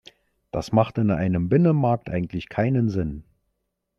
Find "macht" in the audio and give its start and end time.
0.71-0.97